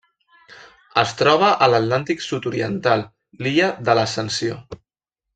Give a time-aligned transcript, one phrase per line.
[1.01, 3.03] Es troba a l'Atlàntic sud-oriental:
[3.45, 4.57] l'illa de l'Ascensió.